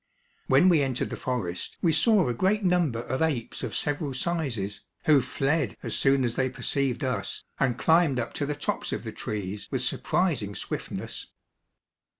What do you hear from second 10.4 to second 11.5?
swiftness.